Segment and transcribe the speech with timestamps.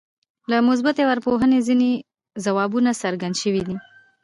[0.51, 1.91] له مثبتې ارواپوهنې ځينې
[2.43, 3.75] ځوابونه څرګند شوي دي.